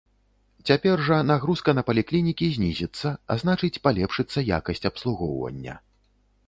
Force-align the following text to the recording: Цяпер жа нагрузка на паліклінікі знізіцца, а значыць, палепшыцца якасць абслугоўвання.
Цяпер 0.69 1.03
жа 1.09 1.19
нагрузка 1.31 1.75
на 1.79 1.83
паліклінікі 1.89 2.49
знізіцца, 2.57 3.07
а 3.35 3.39
значыць, 3.43 3.73
палепшыцца 3.89 4.39
якасць 4.57 4.85
абслугоўвання. 4.95 5.81